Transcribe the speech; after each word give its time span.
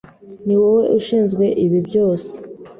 Niwowe 0.45 0.83
ushinzwe 0.99 1.45
ibi 1.65 1.79
byose. 1.87 2.31